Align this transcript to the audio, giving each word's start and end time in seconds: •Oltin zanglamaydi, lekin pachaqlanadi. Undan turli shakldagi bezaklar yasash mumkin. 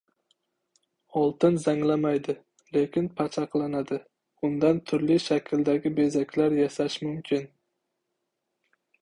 •Oltin 1.19 1.59
zanglamaydi, 1.65 2.35
lekin 2.77 3.09
pachaqlanadi. 3.19 3.99
Undan 4.49 4.81
turli 4.93 5.19
shakldagi 5.27 5.93
bezaklar 6.01 6.59
yasash 6.63 6.99
mumkin. 7.07 7.47